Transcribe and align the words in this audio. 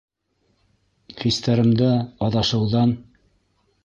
Хистәремдә 1.19 1.89
аҙашыуҙан. 2.29 2.95